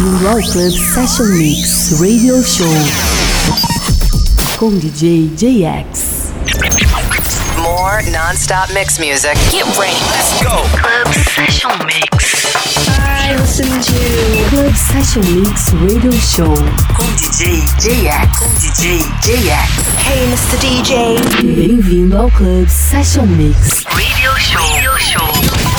Bem-vindo 0.00 0.28
ao 0.28 0.36
Club 0.36 0.72
Session 0.72 1.26
Mix 1.36 2.00
Radio 2.00 2.42
Show 2.42 2.66
com 4.56 4.70
DJ 4.78 5.30
JX. 5.36 6.32
More 7.58 8.02
non-stop 8.10 8.72
mix 8.72 8.98
music. 8.98 9.34
Get 9.50 9.66
ready. 9.78 9.92
Let's 10.10 10.42
go. 10.42 10.64
Club 10.80 11.12
Session 11.12 11.76
Mix. 11.84 12.46
I 12.88 13.36
listen 13.36 13.68
to 13.68 14.48
Club 14.48 14.74
Session 14.74 15.22
Mix 15.34 15.70
Radio 15.82 16.12
Show 16.12 16.54
com 16.96 17.04
DJ 17.16 17.60
JX. 17.78 18.38
Com 18.38 18.48
DJ 18.54 19.00
JX. 19.20 19.68
Hey, 20.06 20.26
Mr. 20.28 20.56
DJ. 20.60 21.54
Bem-vindo 21.54 22.16
ao 22.16 22.30
Club 22.30 22.66
Session 22.70 23.26
Mix 23.26 23.84
Radio 23.84 24.34
Show. 24.38 24.62
Radio 24.72 24.98
Show. 24.98 25.26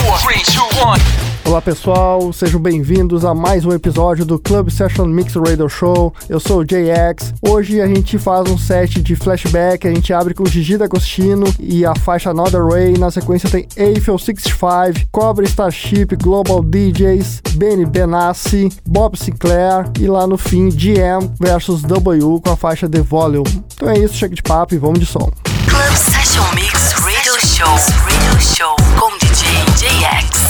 Four, 0.04 0.18
three, 0.20 0.42
two, 0.44 0.62
one. 0.80 1.31
Olá 1.44 1.60
pessoal, 1.60 2.32
sejam 2.32 2.60
bem-vindos 2.60 3.24
a 3.24 3.34
mais 3.34 3.64
um 3.66 3.72
episódio 3.72 4.24
do 4.24 4.38
Club 4.38 4.70
Session 4.70 5.06
Mix 5.06 5.34
Radio 5.34 5.68
Show. 5.68 6.14
Eu 6.28 6.40
sou 6.40 6.60
o 6.60 6.64
JX. 6.64 7.34
Hoje 7.42 7.80
a 7.80 7.86
gente 7.86 8.16
faz 8.16 8.48
um 8.48 8.56
set 8.56 9.02
de 9.02 9.16
flashback. 9.16 9.86
A 9.86 9.92
gente 9.92 10.12
abre 10.14 10.34
com 10.34 10.46
Gigi 10.46 10.78
D'Agostino 10.78 11.44
e 11.58 11.84
a 11.84 11.94
faixa 11.94 12.30
Another 12.30 12.64
Way. 12.64 12.96
Na 12.96 13.10
sequência 13.10 13.50
tem 13.50 13.66
Eiffel 13.76 14.18
65, 14.18 15.08
Cobra 15.10 15.44
Starship, 15.44 16.16
Global 16.22 16.62
DJs, 16.62 17.42
Benny 17.56 17.84
Benassi, 17.84 18.70
Bob 18.86 19.18
Sinclair 19.18 19.90
e 20.00 20.06
lá 20.06 20.26
no 20.26 20.38
fim 20.38 20.68
GM 20.68 21.28
versus 21.38 21.82
W 21.82 22.40
com 22.40 22.50
a 22.50 22.56
faixa 22.56 22.88
The 22.88 23.02
Volume. 23.02 23.64
Então 23.74 23.90
é 23.90 23.98
isso, 23.98 24.14
chega 24.14 24.34
de 24.34 24.42
papo 24.42 24.74
e 24.74 24.78
vamos 24.78 25.00
de 25.00 25.06
som. 25.06 25.30
Club 25.66 25.96
Session 25.96 26.44
Mix 26.54 26.92
Radio 26.92 27.34
Show. 27.40 27.68
Radio 27.68 28.40
Show 28.40 28.76
com 28.98 29.18
DJ 29.18 29.48
JX. 29.76 30.41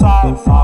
Paradise 0.00 0.63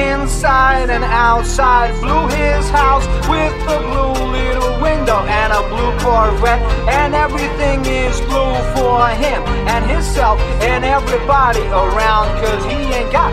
inside 0.00 0.88
and 0.90 1.04
outside. 1.04 1.90
Blue 2.00 2.26
his 2.28 2.68
house 2.70 3.06
with 3.28 3.54
a 3.76 3.78
blue 3.88 4.16
little 4.38 4.74
window 4.80 5.20
and 5.40 5.52
a 5.52 5.62
blue 5.68 5.92
Corvette. 6.00 6.62
And 6.88 7.14
everything 7.14 7.84
is 7.84 8.20
blue 8.22 8.56
for 8.74 9.08
him 9.24 9.42
and 9.68 9.82
himself 9.90 10.40
and 10.62 10.84
everybody 10.84 11.64
around. 11.82 12.26
Cause 12.42 12.64
he 12.64 12.78
ain't 12.96 13.12
got 13.12 13.32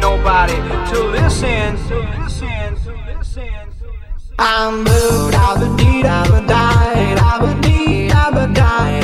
nobody 0.00 0.56
to 0.90 0.98
listen 1.16 1.78
I'm 4.40 4.84
blue, 4.84 5.30
I'm 5.32 5.62
a 5.62 5.76
need, 5.76 6.06
I'm 6.06 6.32
a 6.32 6.46
die, 6.46 7.16
I'm 7.18 7.42
a 7.42 7.60
need, 7.60 8.12
I'm 8.12 8.36
a 8.36 8.54
die. 8.54 8.97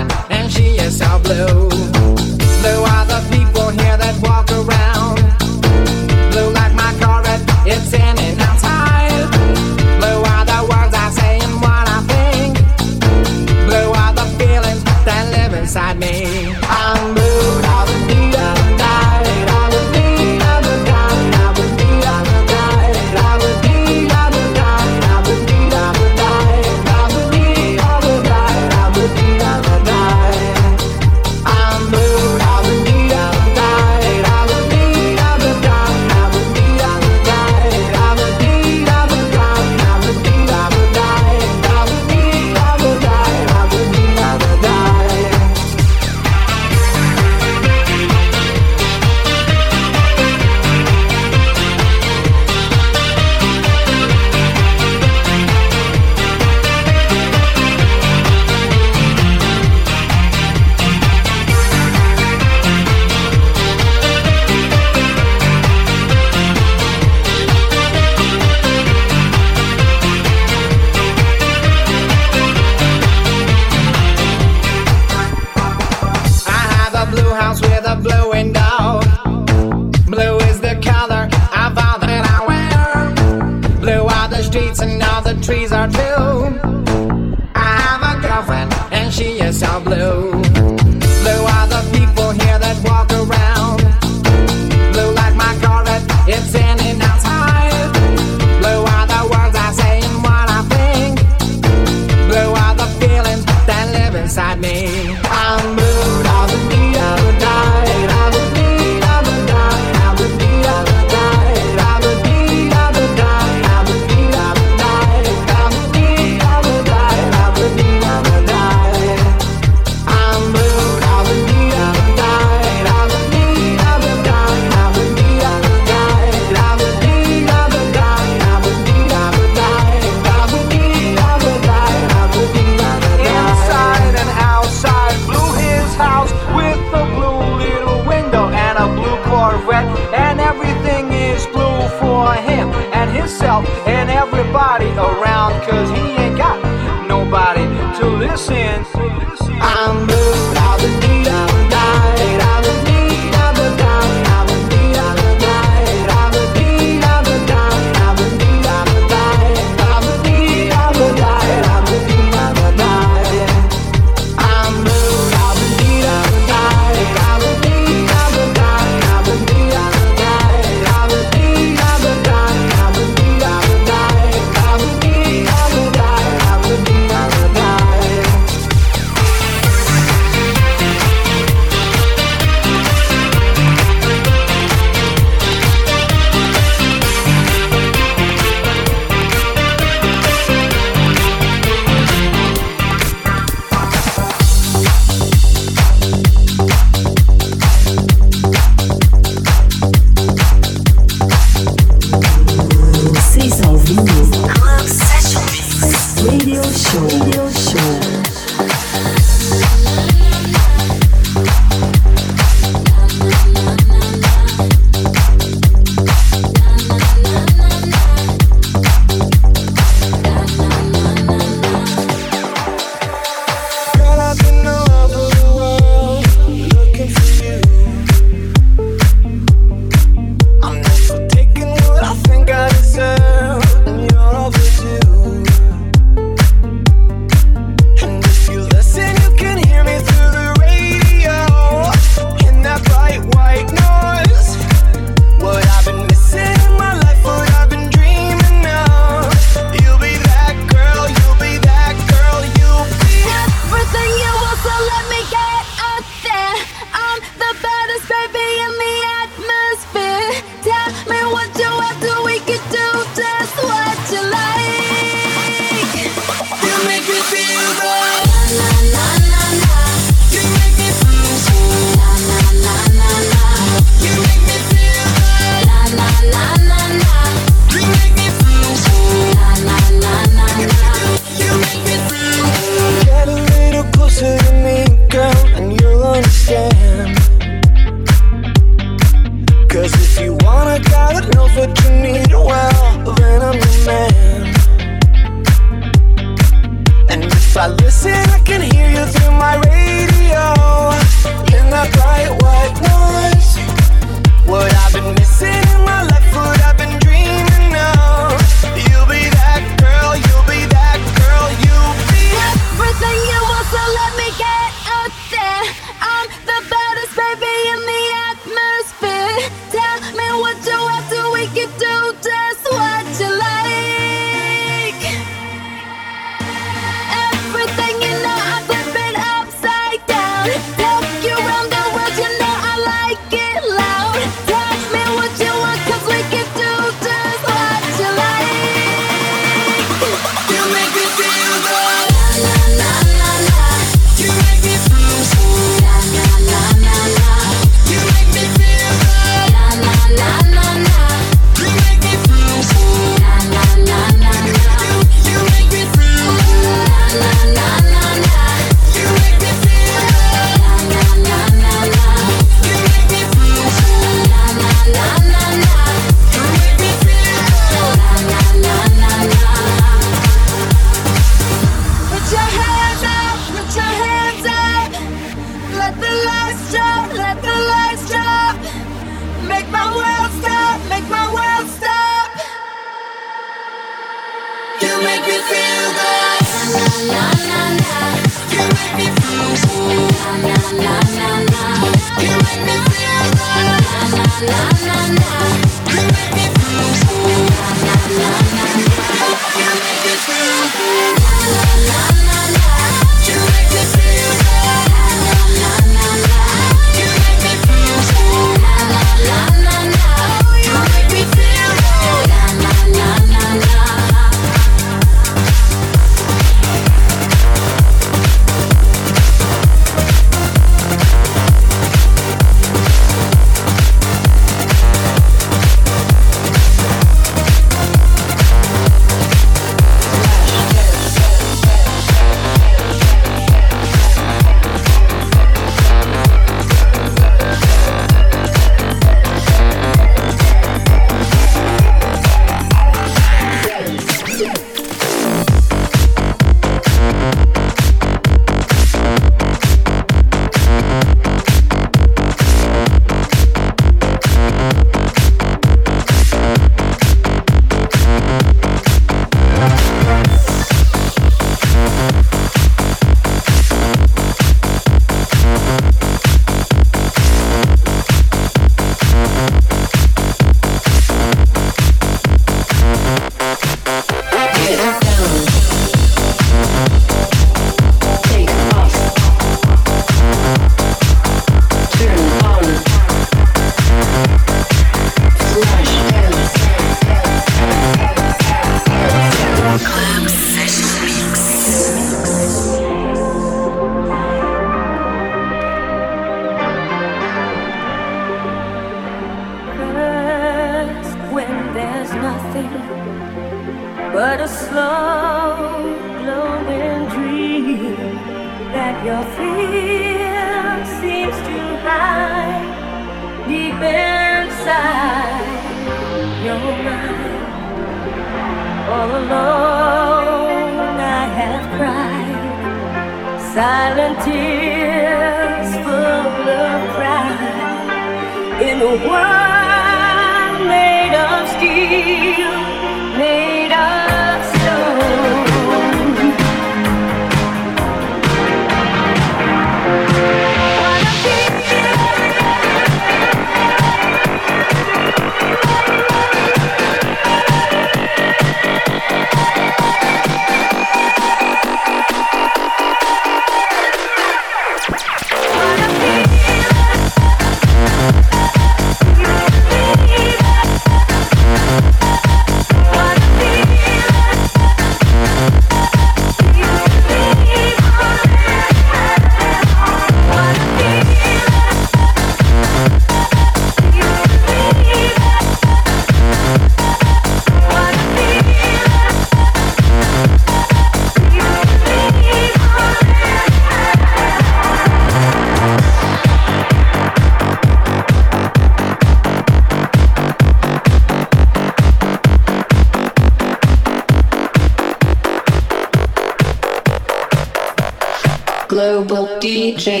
legge 599.71 600.00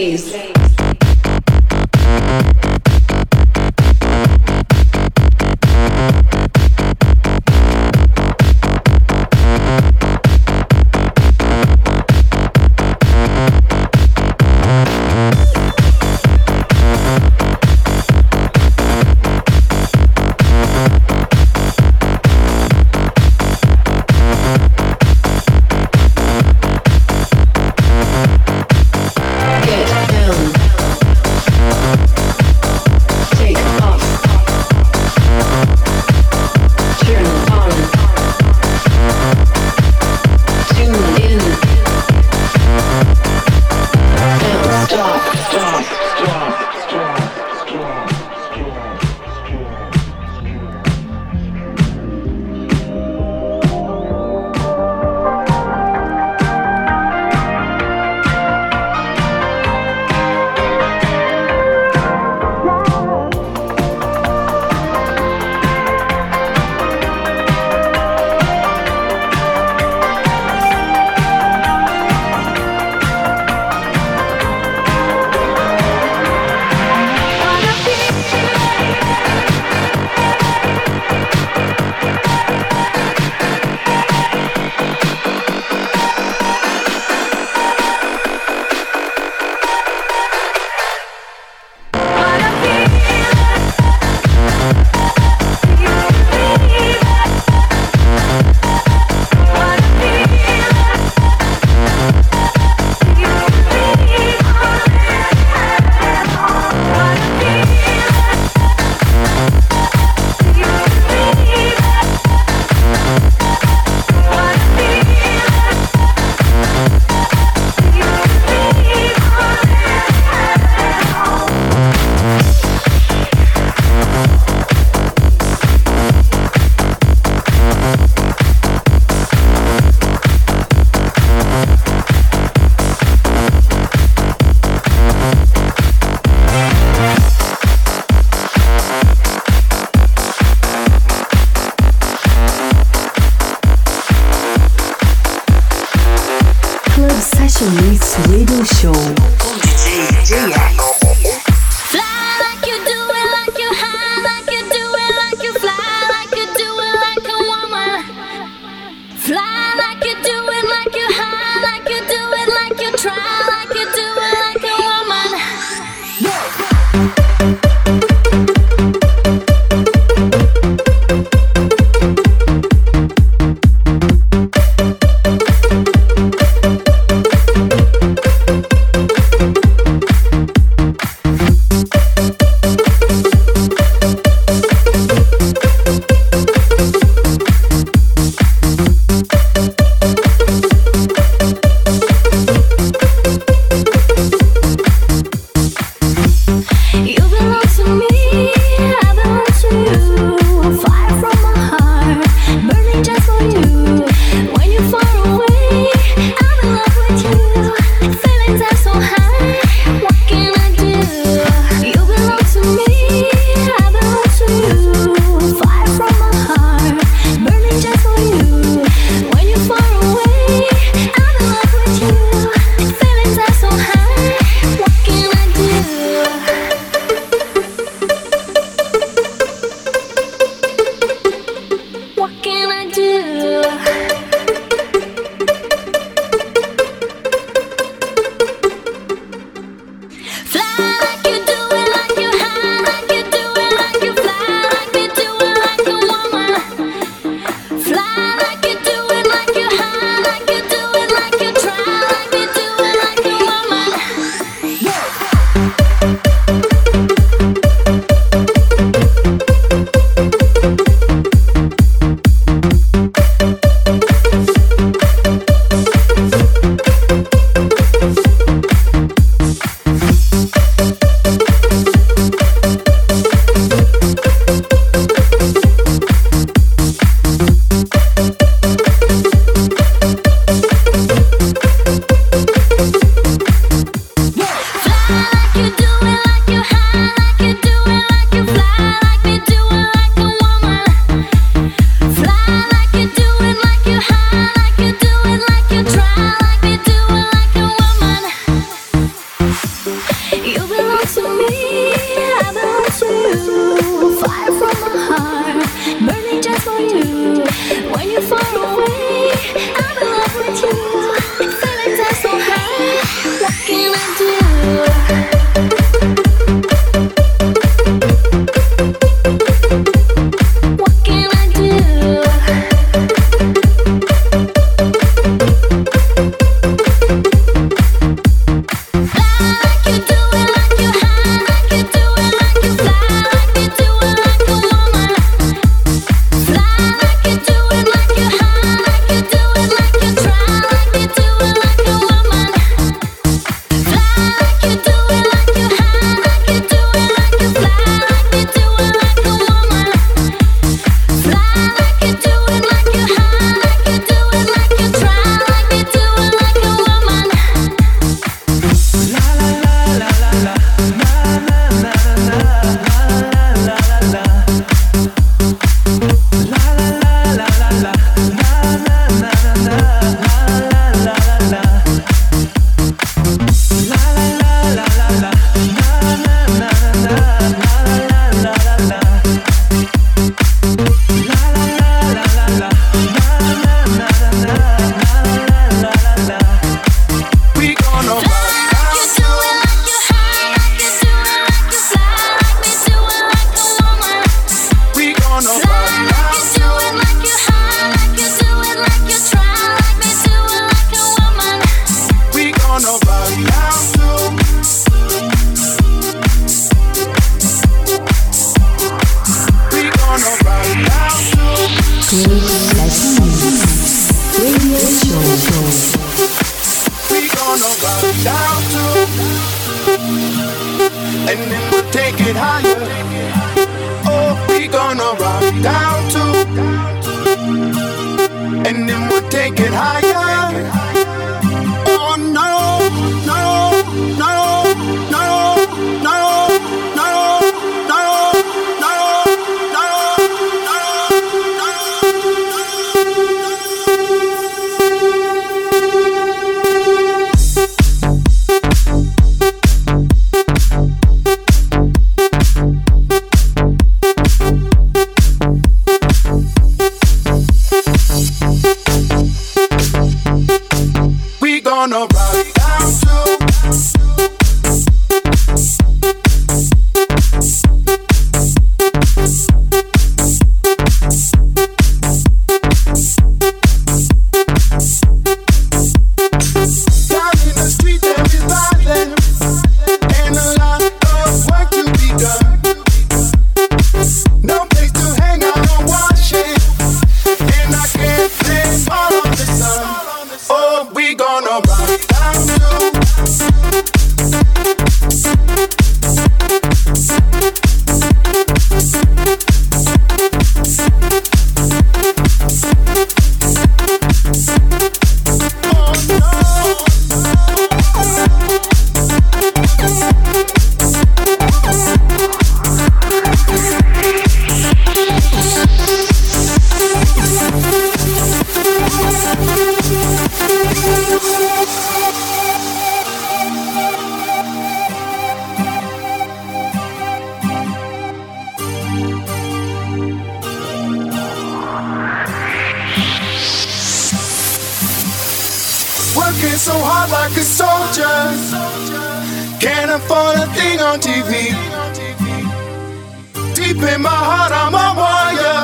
heart, 544.29 544.51
I'm 544.51 544.75
a 544.75 544.87
warrior. 545.01 545.61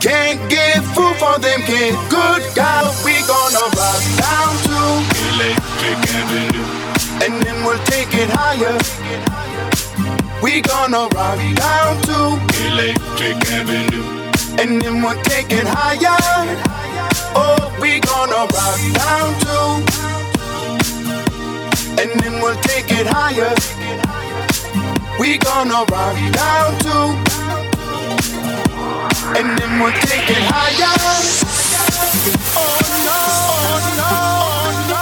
Can't 0.00 0.40
get 0.50 0.82
food 0.94 1.14
for 1.22 1.38
them 1.38 1.62
kids. 1.62 1.96
Good 2.10 2.42
God, 2.54 2.84
we 3.04 3.14
gonna 3.30 3.64
rock 3.78 4.02
down 4.18 4.50
to 4.66 4.78
Electric 5.30 6.00
Avenue. 6.18 6.66
And 7.24 7.34
then 7.42 7.64
we'll 7.64 7.82
take 7.84 8.12
it 8.14 8.30
higher. 8.30 8.76
We 10.42 10.60
gonna 10.60 11.06
rock 11.14 11.40
down 11.54 12.02
to 12.08 12.18
Electric 12.66 13.38
Avenue. 13.58 14.04
And 14.60 14.82
then 14.82 15.02
we'll 15.02 15.22
take 15.22 15.50
it 15.52 15.66
higher. 15.66 16.18
Oh, 17.34 17.74
we 17.80 18.00
gonna 18.00 18.44
rock 18.56 18.80
down 18.92 19.28
to, 19.44 19.56
and 22.02 22.10
then 22.20 22.34
we'll 22.42 22.60
take 22.62 22.90
it 22.92 23.06
higher. 23.06 23.54
We 25.20 25.38
gonna 25.38 25.84
rock 25.90 26.16
down 26.32 26.78
to, 26.80 26.96
and 29.38 29.58
then 29.58 29.80
we'll 29.80 29.92
take 29.92 30.28
it 30.30 30.42
higher. 30.50 30.96
Oh 32.56 32.78
no, 33.06 33.20
oh 33.68 33.80
no, 34.00 34.12
oh 34.96 35.01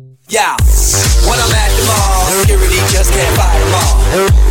Yeah, 0.31 0.55
when 1.27 1.37
I'm 1.41 1.51
at 1.51 1.71
the 1.75 1.83
mall, 1.91 2.25
security 2.39 2.77
just 2.87 3.11
can't 3.11 3.35
fight 3.35 3.59
them 3.59 4.39
all. 4.39 4.50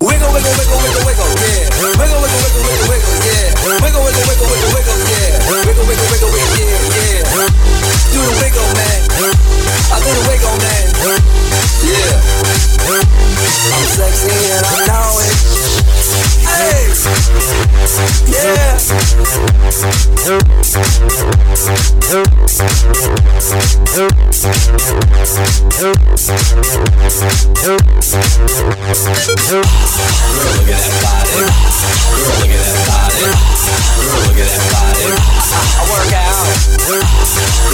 Wiggle, 0.00 0.32
wiggle, 0.34 0.50
wiggle, 0.58 0.78
wiggle, 0.82 1.04
wiggle, 1.06 1.30
yeah. 1.38 1.70
Wiggle, 1.78 2.20
wiggle, 2.20 2.20
wiggle, 2.20 2.62
wiggle, 2.66 2.88
wiggle, 2.90 3.14
yeah. 3.24 3.54
Wiggle, 3.64 4.02
wiggle, 4.04 4.24
wiggle, 4.26 4.48
wiggle, 4.50 4.70
wiggle, 4.74 4.98
yeah. 5.06 5.38
Wiggle, 5.48 5.86
wiggle, 5.86 6.08
wiggle, 6.10 6.30
wiggle, 6.34 6.58
yeah. 6.92 7.03
Do 8.12 8.20
the 8.20 8.32
wiggle, 8.40 8.70
man. 8.72 9.00
I 9.92 10.00
do 10.00 10.08
the 10.08 10.24
wiggle, 10.28 10.56
man. 10.56 10.84
Yeah. 11.84 12.16
I'm 12.88 13.86
sexy 13.92 14.32
and 14.32 14.64
I 14.64 14.88
know 14.88 15.20
it. 15.20 15.34
Hey. 16.48 16.88
Yeah. 18.32 18.80
Look 30.34 30.68
at 30.68 30.80
that 30.80 30.96
body. 31.02 31.34
Look 32.24 32.48
at 32.48 32.60
that 32.64 32.86
body. 32.88 33.28
Look 34.04 34.38
at 34.38 34.48
that 34.48 34.64
body. 34.72 35.04
I 35.74 35.82
work 35.90 36.12
out. 36.14 37.73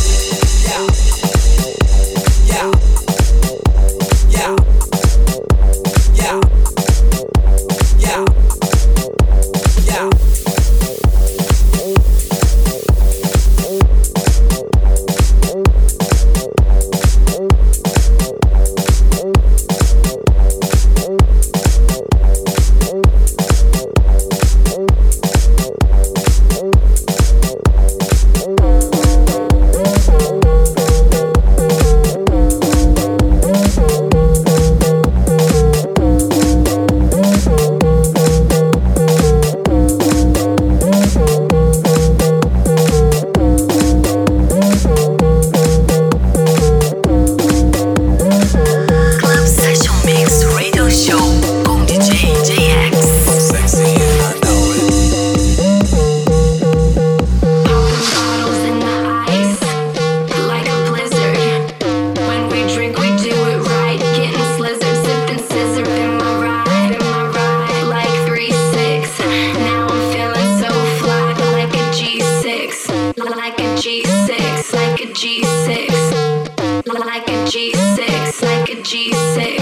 G6, 78.91 79.55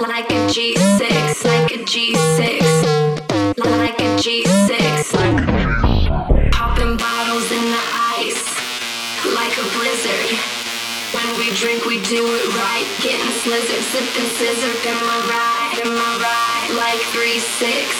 like 0.00 0.30
a 0.32 0.40
G6, 0.48 1.44
like 1.44 1.70
a 1.76 1.84
G6, 1.84 2.64
like 3.60 4.00
a 4.00 4.00
G6, 4.00 4.00
like 4.00 4.00
a 4.00 4.08
G6, 4.16 5.12
like. 5.12 6.50
Popping 6.50 6.96
bottles 6.96 7.52
in 7.52 7.64
the 7.68 7.84
ice, 8.16 8.48
like 9.28 9.52
a 9.60 9.66
blizzard. 9.76 10.40
When 11.12 11.28
we 11.36 11.52
drink, 11.60 11.84
we 11.84 12.00
do 12.00 12.24
it 12.24 12.48
right. 12.56 12.88
Getting 13.04 13.28
slizzard, 13.44 13.84
sipping 13.92 14.30
sizzurp 14.40 14.80
in 14.88 14.96
my 15.04 15.20
ride, 15.28 15.84
in 15.84 15.92
my 15.92 16.12
ride, 16.16 16.70
like 16.80 17.00
three 17.12 17.38
six. 17.60 17.92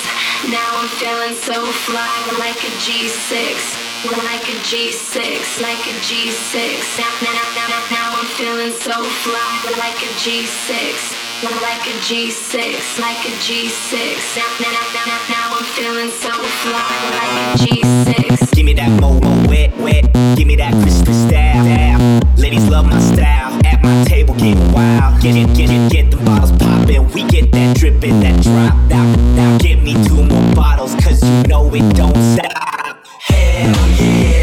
Now 0.48 0.72
I'm 0.72 0.88
feeling 0.96 1.36
so 1.36 1.66
fly, 1.84 2.16
like 2.40 2.56
a 2.64 2.72
G6, 2.80 3.60
like 4.08 4.48
a 4.48 4.56
G6, 4.64 5.60
like 5.60 5.84
a 5.84 5.92
G6. 6.00 6.98
Now, 6.98 7.12
now, 7.20 7.32
now, 7.32 7.68
now, 7.68 7.84
now 7.92 8.03
feeling 8.36 8.72
so 8.72 8.92
fly 9.22 9.62
like 9.78 9.94
a 10.02 10.10
G6, 10.18 11.42
like 11.62 11.86
a 11.86 11.94
G6, 12.02 12.98
like 12.98 13.18
a 13.26 13.32
G6. 13.38 14.36
Now, 14.36 14.50
now, 14.60 14.72
now, 14.72 15.04
now, 15.06 15.20
now 15.30 15.56
I'm 15.56 15.64
feeling 15.76 16.10
so 16.10 16.32
fly 16.62 16.94
like 17.14 17.34
a 17.38 17.58
G6. 17.62 18.54
Give 18.56 18.66
me 18.66 18.72
that 18.74 18.90
mo 19.00 19.20
mo 19.20 19.48
wet 19.48 19.76
wet, 19.78 20.12
give 20.36 20.48
me 20.48 20.56
that 20.56 20.72
Christmas 20.82 21.16
style. 21.28 22.24
Ladies 22.36 22.66
love 22.68 22.86
my 22.86 22.98
style. 22.98 23.60
At 23.64 23.82
my 23.84 24.04
table 24.04 24.34
get 24.34 24.56
wild, 24.74 25.22
get 25.22 25.36
it, 25.36 25.54
get 25.56 25.70
it, 25.70 25.92
get 25.92 26.10
the 26.10 26.16
bottles 26.24 26.50
poppin'. 26.52 27.12
We 27.12 27.22
get 27.24 27.52
that 27.52 27.76
drippin', 27.76 28.18
that 28.20 28.42
drop. 28.42 28.74
Now, 28.90 29.14
now 29.36 29.58
get 29.58 29.80
me 29.80 29.94
two 30.08 30.24
more 30.24 30.54
bottles, 30.54 30.94
cause 30.96 31.22
you 31.22 31.42
know 31.44 31.72
it 31.72 31.94
don't 31.94 32.16
stop. 32.34 33.06
Hell 33.20 33.90
yeah 34.00 34.33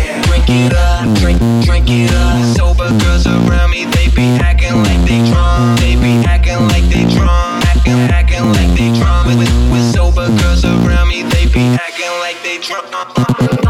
it 0.51 0.73
up, 0.73 1.17
drink, 1.17 1.39
drink 1.63 1.87
it 1.89 2.11
up. 2.11 2.55
Sober 2.55 2.89
girls 2.99 3.25
around 3.25 3.71
me, 3.71 3.85
they 3.85 4.07
be 4.09 4.27
acting 4.39 4.75
like 4.83 5.01
they 5.07 5.23
drunk. 5.31 5.79
They 5.79 5.95
be 5.95 6.23
acting 6.27 6.67
like 6.67 6.83
they 6.91 7.05
drunk, 7.15 7.65
acting, 7.65 7.99
acting 8.11 8.45
like 8.53 8.71
they 8.77 8.91
drunk. 8.99 9.27
With, 9.27 9.49
with 9.71 9.93
sober 9.93 10.27
girls 10.41 10.65
around 10.65 11.07
me, 11.07 11.23
they 11.23 11.45
be 11.47 11.63
acting 11.79 12.13
like 12.19 12.41
they 12.43 12.59
drunk. 12.59 13.60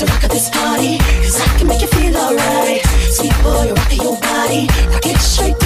to 0.00 0.06
rock 0.06 0.24
at 0.24 0.30
this 0.30 0.48
party, 0.48 0.96
cause 0.96 1.38
I 1.38 1.58
can 1.58 1.66
make 1.66 1.82
you 1.82 1.88
feel 1.88 2.16
alright. 2.16 2.80
Sweet 3.12 3.34
boy, 3.42 3.70
rock 3.74 3.96
your 3.96 4.18
body, 4.18 4.66
rock 4.88 5.04
it 5.04 5.18
straight 5.18 5.59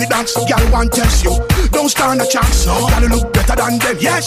and 0.00 0.92
test 0.92 1.24
you. 1.24 1.34
Don't 1.70 1.88
stand 1.88 2.20
a 2.20 2.26
chance. 2.26 2.66
No. 2.66 2.86
Gotta 2.88 3.08
look 3.08 3.32
better 3.32 3.56
than 3.56 3.78
them. 3.78 3.96
Yes. 4.00 4.26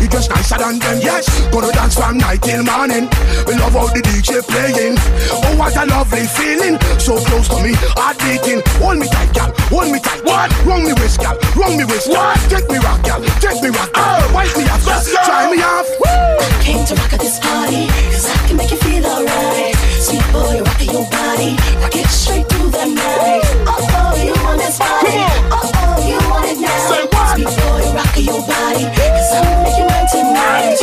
You 0.00 0.08
just 0.08 0.30
nicer 0.30 0.58
than 0.58 0.78
them. 0.78 0.98
Yes. 1.02 1.26
Gonna 1.50 1.72
dance 1.72 1.94
from 1.94 2.18
night 2.18 2.42
till 2.42 2.62
morning. 2.62 3.08
We 3.46 3.54
love 3.58 3.72
how 3.72 3.88
the 3.90 4.02
DJ 4.02 4.42
playing. 4.46 4.96
Oh, 5.30 5.56
what 5.56 5.76
a 5.76 5.86
lovely 5.86 6.26
feeling. 6.26 6.78
So 6.98 7.18
close 7.18 7.48
to 7.48 7.58
me, 7.62 7.74
heart 7.98 8.18
beating. 8.20 8.62
Hold 8.78 8.98
me 8.98 9.06
tight, 9.08 9.32
gal. 9.34 9.52
Hold 9.70 9.90
me 9.90 9.98
tight. 10.00 10.24
What? 10.24 10.50
Wrong 10.64 10.84
me 10.84 10.92
waist, 10.94 11.20
gal. 11.20 11.36
Wrong 11.56 11.76
me 11.76 11.84
waist. 11.84 12.08
What? 12.08 12.38
Take 12.48 12.68
me 12.70 12.78
rock, 12.78 13.02
gal. 13.02 13.20
Take 13.40 13.62
me 13.62 13.70
rock. 13.70 13.90
Oh. 13.94 14.30
Wipe 14.34 14.54
me 14.56 14.64
off. 14.68 14.86
Let's. 14.86 15.10
Try 15.10 15.50
me 15.50 15.62
off. 15.62 15.86
I 16.06 16.62
came 16.62 16.84
to 16.86 16.94
rock 16.94 17.12
at 17.12 17.20
this 17.20 17.38
party, 17.40 17.86
cause 18.10 18.30
I 18.30 18.48
can 18.48 18.56
make 18.56 18.70
you 18.70 18.78
feel 18.78 19.04
alright. 19.06 19.79
Sweet 20.00 20.24
boy, 20.32 20.62
rockin' 20.62 20.92
your 20.92 21.04
body, 21.10 21.56
rock 21.76 21.94
it 21.94 22.06
straight 22.06 22.48
through 22.48 22.70
the 22.70 22.86
night. 22.86 23.42
Oh, 23.68 23.76
oh, 23.76 24.16
you 24.16 24.32
want 24.42 24.58
this 24.58 24.78
body? 24.78 25.12
Oh, 25.52 25.70
oh, 25.74 26.08
you 26.08 26.16
want 26.30 26.46
it 26.48 26.58
now? 26.58 26.88
Say 26.88 27.04
what? 27.12 27.36
Sweet 27.36 27.44
boy, 27.44 27.92
rockin' 27.92 28.24
your 28.24 28.40
body, 28.40 28.84
cause 28.96 29.32
I'm 29.36 29.62
making 29.62 29.86
mine 29.92 30.08
tonight. 30.08 30.80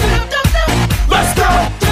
Let's 1.10 1.34
go. 1.34 1.87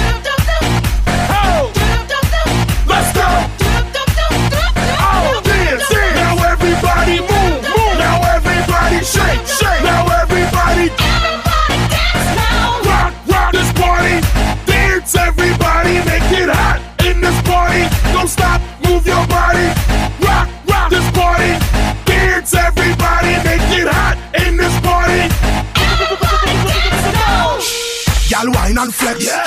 Stop, 18.36 18.60
move 18.84 19.06
your 19.06 19.24
body. 19.26 19.66
Rock, 20.20 20.48
rock 20.68 20.90
this 20.90 21.06
party. 21.16 21.52
Dance, 22.04 22.52
everybody. 22.54 23.32
Make 23.48 23.64
it 23.80 23.88
hot 23.88 24.16
in 24.44 24.56
this 24.56 24.74
party. 24.84 25.24
Gal 28.28 28.50
wine 28.52 28.76
and 28.78 28.92
flex. 28.94 29.24
Yeah. 29.24 29.46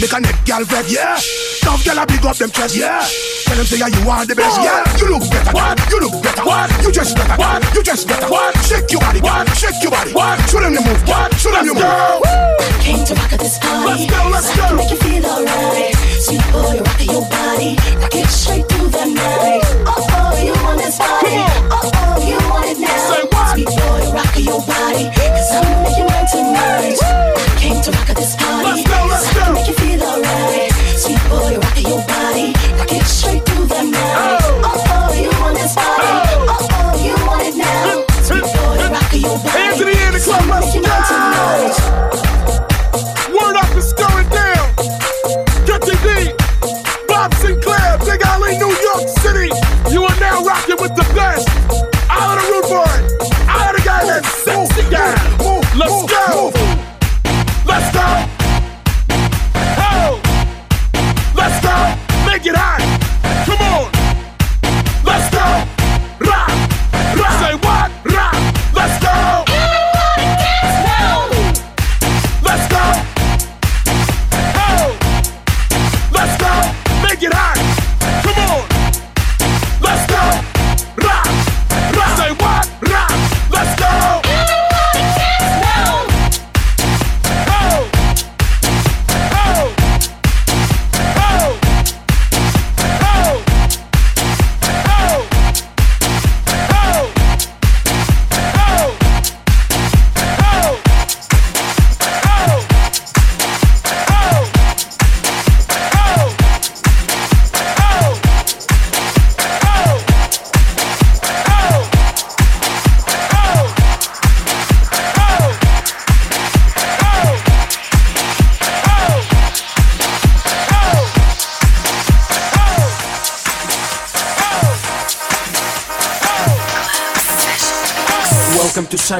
Make 0.00 0.12
a 0.12 0.20
neck 0.20 0.38
gal 0.44 0.64
vex. 0.64 0.92
Yeah. 0.92 1.18
Tough 1.62 1.84
gal 1.84 1.98
a 1.98 2.06
big 2.06 2.24
up 2.26 2.36
them 2.36 2.50
chest. 2.50 2.76
Yeah. 2.76 3.02
Tell 3.46 3.56
them 3.56 3.66
say 3.66 3.78
yeah, 3.78 3.88
you 3.88 4.08
are 4.10 4.24
the 4.26 4.34
best. 4.34 4.58
What? 4.58 4.66
Yeah. 4.66 4.98
You 5.00 5.06
look 5.18 5.24
better. 5.30 5.52
What? 5.52 5.76
You 5.90 5.98
look 6.00 6.22
better. 6.22 6.44
What? 6.44 6.68
You 6.84 6.92
just 6.92 7.16
better. 7.16 7.36
What? 7.36 7.60
You 7.74 7.82
just 7.82 8.08
better. 8.08 8.28
What? 8.28 8.56
Shake 8.64 8.90
your 8.92 9.00
body. 9.00 9.20
What? 9.20 9.48
Shake 9.56 9.82
your 9.82 9.90
body. 9.92 10.12
What? 10.12 10.38
Show 10.50 10.60
them 10.60 10.72
you 10.74 10.82
move. 10.84 11.02
What? 11.08 11.34
Show 11.34 11.50
them 11.52 11.64
you 11.66 11.74
Let's 11.74 11.84
move. 11.84 12.22
go. 12.22 12.82
Came 12.82 13.04
to 13.06 13.14
rock 13.14 13.32
at 13.32 13.38
this 13.40 13.58
party, 13.58 13.86
Let's 13.86 14.06
go, 14.10 14.28
let's 14.30 14.50
cause 14.50 14.58
I 14.58 14.66
can 14.66 14.70
go. 14.70 14.76
make 14.76 14.90
you 14.90 14.96
feel 14.98 15.24
alright. 15.26 15.94
Sweet 16.18 16.42
boy, 16.50 16.82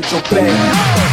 behind 0.03 0.99
your. 0.99 1.12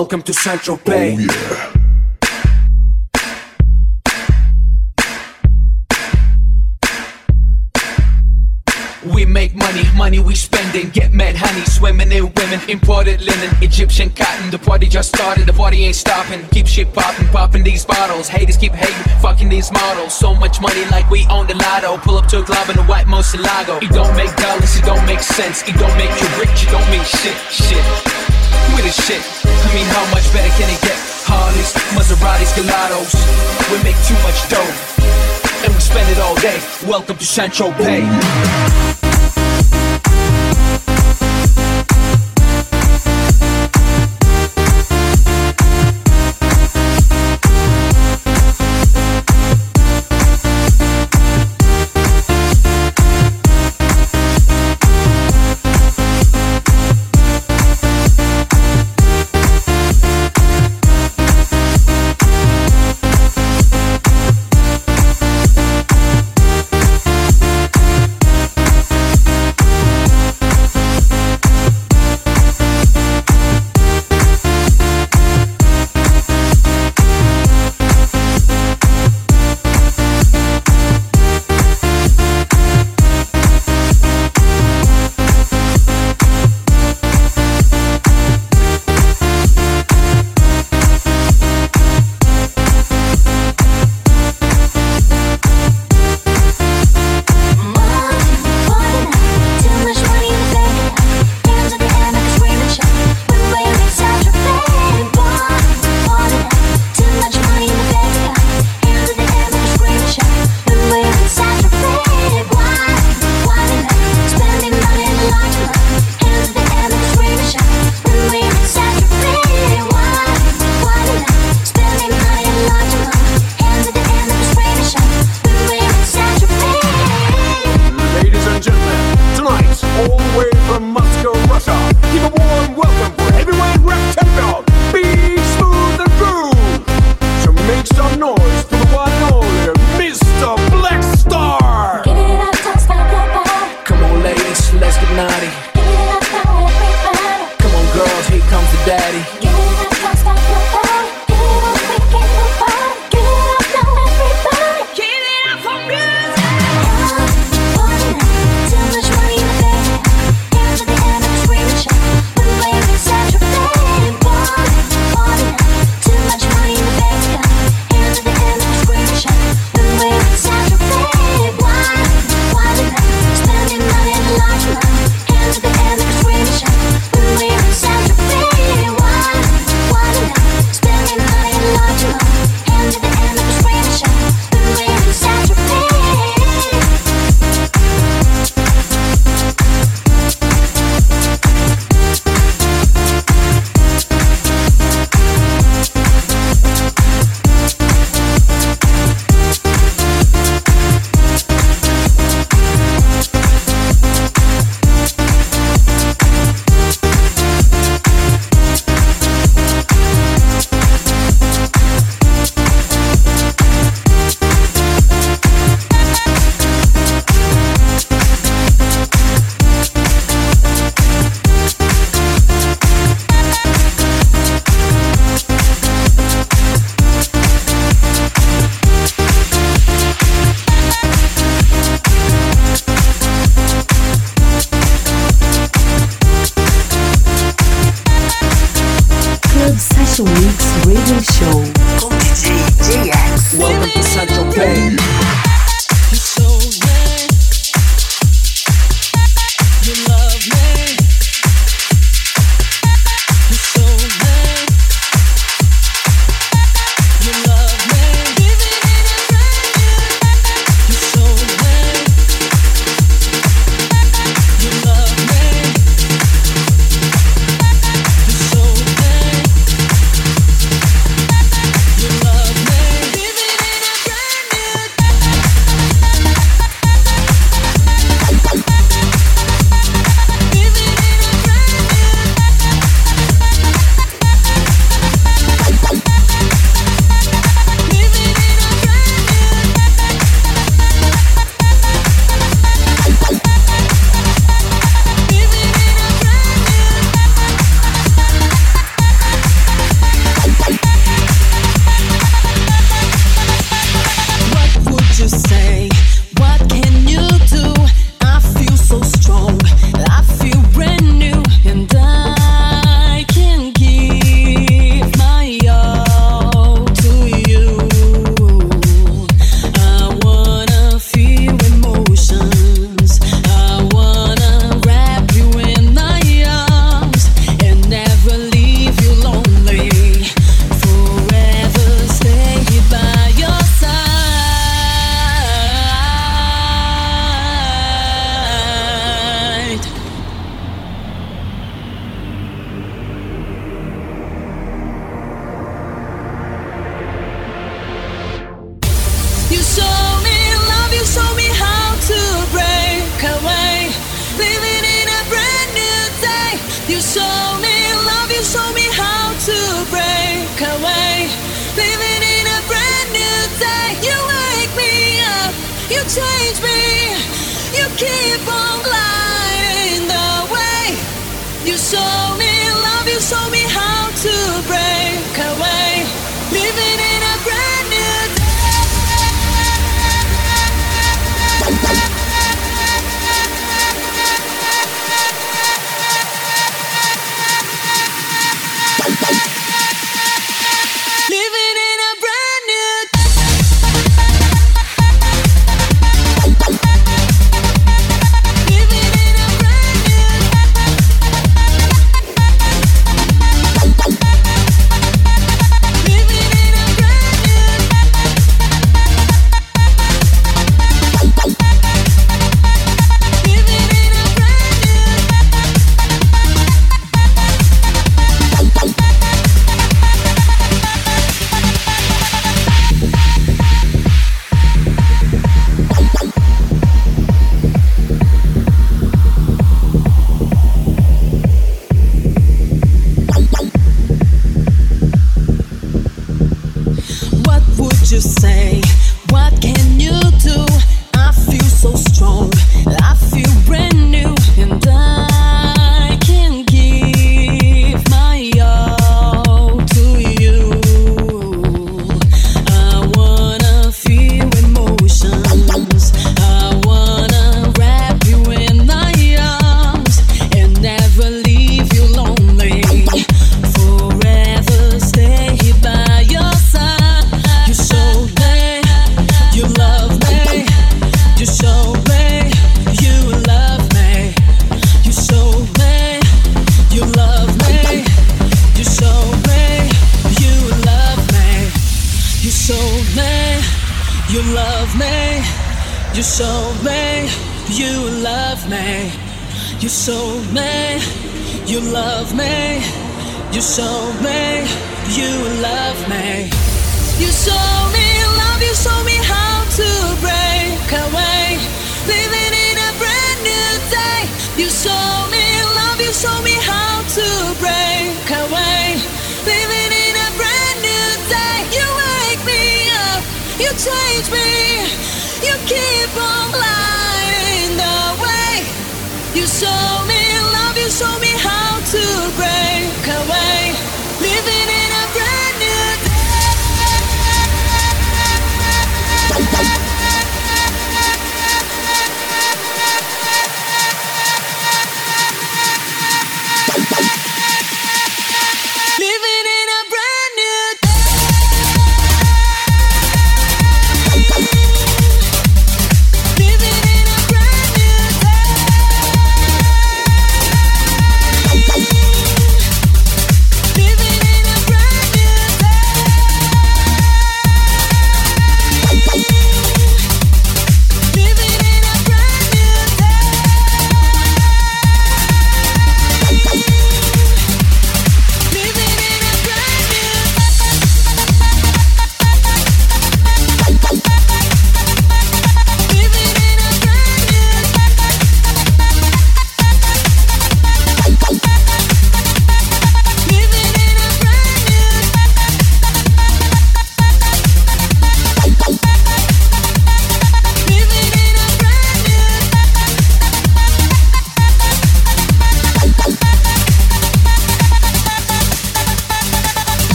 Welcome 0.00 0.22
to 0.22 0.32
Central 0.32 0.78
Bay. 0.78 1.14
We 1.14 1.79
spending. 10.70 10.90
Get 10.90 11.12
mad 11.12 11.36
honey, 11.36 11.64
swimming 11.64 12.12
in 12.12 12.32
women. 12.34 12.60
Imported 12.68 13.20
linen, 13.20 13.50
Egyptian 13.62 14.10
cotton. 14.10 14.50
The 14.50 14.58
party 14.58 14.88
just 14.88 15.14
started, 15.14 15.46
the 15.46 15.52
party 15.52 15.84
ain't 15.84 15.96
stopping. 15.96 16.46
Keep 16.48 16.66
shit 16.66 16.92
popping, 16.92 17.28
popping 17.28 17.62
these 17.62 17.84
bottles. 17.84 18.28
Haters 18.28 18.56
keep 18.56 18.72
hating, 18.72 19.04
fucking 19.20 19.48
these 19.48 19.70
models. 19.72 20.14
So 20.14 20.34
much 20.34 20.60
money 20.60 20.84
like 20.90 21.10
we 21.10 21.26
own 21.30 21.46
the 21.46 21.54
lotto. 21.54 21.98
Pull 21.98 22.16
up 22.16 22.26
to 22.28 22.40
a 22.40 22.44
club 22.44 22.68
in 22.70 22.78
a 22.78 22.84
white 22.84 23.06
Murciélago. 23.06 23.82
It 23.82 23.90
don't 23.90 24.14
make 24.16 24.34
dollars, 24.36 24.76
it 24.76 24.84
don't 24.84 25.04
make 25.06 25.20
sense. 25.20 25.62
It 25.62 25.76
don't 25.76 25.96
make 25.96 26.10
you 26.20 26.28
rich, 26.38 26.64
it 26.64 26.70
don't 26.70 26.88
mean 26.90 27.04
shit, 27.04 27.36
shit. 27.50 27.84
With 28.74 28.86
the 28.86 28.94
shit, 28.94 29.22
I 29.44 29.68
mean 29.74 29.86
how 29.86 30.04
much 30.14 30.26
better 30.32 30.52
can 30.56 30.70
it 30.70 30.80
get? 30.82 30.98
Harleys, 31.26 31.74
Maseratis, 31.94 32.54
Gallardos. 32.54 33.14
We 33.70 33.82
make 33.82 33.98
too 34.06 34.18
much 34.22 34.38
dough, 34.48 34.72
and 35.64 35.74
we 35.74 35.80
spend 35.80 36.08
it 36.10 36.18
all 36.18 36.36
day. 36.36 36.58
Welcome 36.86 37.18
to 37.18 37.24
Central 37.24 37.72
Bay. 37.72 38.89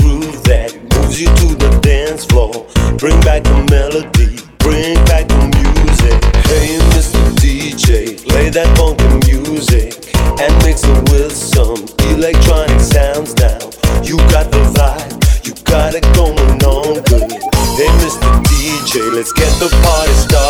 groove 0.00 0.42
that 0.44 0.72
moves 0.96 1.20
you 1.20 1.28
to 1.28 1.54
the 1.54 1.70
dance 1.80 2.24
floor. 2.24 2.66
Bring 2.98 3.20
back 3.20 3.44
the 3.44 3.56
melody, 3.70 4.40
bring 4.58 4.96
back 5.06 5.28
the 5.28 5.40
music. 5.56 6.18
Hey, 6.50 6.80
Mr. 6.92 7.20
DJ, 7.40 8.16
play 8.28 8.50
that 8.50 8.68
funky 8.76 9.08
music 9.30 10.12
and 10.40 10.52
mix 10.64 10.84
it 10.84 11.00
with 11.10 11.32
some 11.32 11.80
electronic 12.12 12.80
sounds 12.80 13.34
now. 13.36 13.60
You 14.02 14.16
got 14.32 14.50
the 14.50 14.62
vibe, 14.76 15.46
you 15.46 15.52
got 15.64 15.94
it 15.94 16.04
going 16.14 16.58
on 16.64 17.02
good. 17.04 17.30
Hey, 17.78 17.90
Mr. 18.02 18.28
DJ, 18.48 19.12
let's 19.14 19.32
get 19.32 19.52
the 19.60 19.68
party 19.82 20.12
started. 20.12 20.49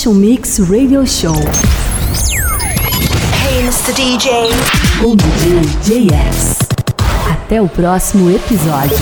Session 0.00 0.14
Mix 0.14 0.58
Radio 0.58 1.04
Show. 1.04 1.34
Hey, 3.34 3.60
Mr. 3.64 3.92
DJ. 3.92 4.48
Bom 5.02 5.14
dia, 5.14 5.60
JS. 5.84 6.56
Até 7.30 7.60
o 7.60 7.68
próximo 7.68 8.30
episódio. 8.30 8.96